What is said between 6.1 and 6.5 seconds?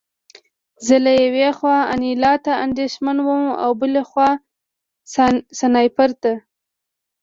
ته